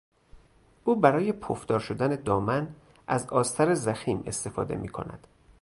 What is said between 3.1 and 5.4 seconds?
آستر ضخیم استفاده میکند.